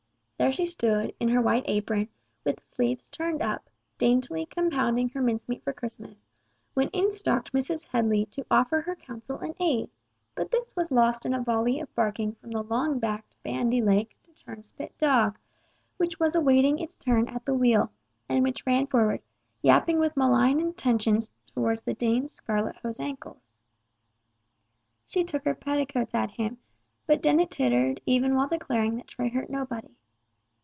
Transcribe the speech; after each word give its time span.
There 0.41 0.51
she 0.51 0.65
stood, 0.65 1.13
in 1.19 1.29
her 1.29 1.39
white 1.39 1.65
apron, 1.67 2.07
with 2.43 2.63
sleeves 2.65 3.11
turned 3.11 3.43
up, 3.43 3.69
daintily 3.99 4.47
compounding 4.47 5.09
her 5.09 5.21
mincemeat 5.21 5.63
for 5.63 5.71
Christmas, 5.71 6.27
when 6.73 6.87
in 6.89 7.11
stalked 7.11 7.53
Mrs. 7.53 7.85
Headley 7.85 8.25
to 8.31 8.43
offer 8.49 8.81
her 8.81 8.95
counsel 8.95 9.37
and 9.37 9.53
aid—but 9.59 10.49
this 10.49 10.75
was 10.75 10.89
lost 10.91 11.27
in 11.27 11.35
a 11.35 11.43
volley 11.43 11.79
of 11.79 11.93
barking 11.93 12.33
from 12.33 12.49
the 12.49 12.63
long 12.63 12.97
backed, 12.97 13.35
bandy 13.43 13.83
legged, 13.83 14.15
turnspit 14.35 14.97
dog, 14.97 15.37
which 15.97 16.19
was 16.19 16.33
awaiting 16.33 16.79
its 16.79 16.95
turn 16.95 17.27
at 17.29 17.45
the 17.45 17.53
wheel, 17.53 17.91
and 18.27 18.43
which 18.43 18.65
ran 18.65 18.87
forward, 18.87 19.21
yapping 19.61 19.99
with 19.99 20.17
malign 20.17 20.59
intentions 20.59 21.29
towards 21.53 21.81
the 21.81 21.93
dame's 21.93 22.33
scarlet 22.33 22.75
hosed 22.77 22.99
ankles. 22.99 23.59
She 25.05 25.23
shook 25.25 25.45
her 25.45 25.53
petticoats 25.53 26.15
at 26.15 26.31
him, 26.31 26.57
but 27.05 27.21
Dennet 27.21 27.51
tittered 27.51 28.01
even 28.07 28.33
while 28.33 28.47
declaring 28.47 28.95
that 28.95 29.05
Tray 29.07 29.29
hurt 29.29 29.47
nobody. 29.51 29.95